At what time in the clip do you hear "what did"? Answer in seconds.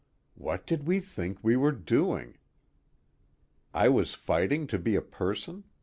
0.35-0.87